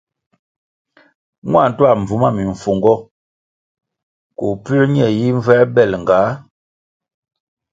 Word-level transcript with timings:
Mua 1.49 1.63
ntuā 1.69 1.91
mbvu 1.99 2.15
ma 2.21 2.29
mimfungo 2.37 2.93
koh 4.37 4.55
puē 4.63 4.83
ñe 4.93 5.05
yi 5.17 5.27
mvuēbel 5.37 5.91
ngah? 6.01 6.31